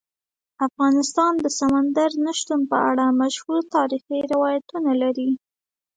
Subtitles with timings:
[0.67, 5.31] افغانستان د سمندر نه شتون په اړه مشهور تاریخی روایتونه لري.